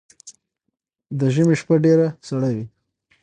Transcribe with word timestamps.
ده 1.17 1.27
ژمی 1.33 1.55
شپه 1.61 1.75
ډیره 1.85 2.07
سړه 2.27 2.49
وی 2.55 2.65